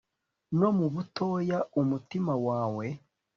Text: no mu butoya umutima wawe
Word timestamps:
no 0.59 0.69
mu 0.77 0.87
butoya 0.93 1.59
umutima 1.81 2.33
wawe 2.47 2.85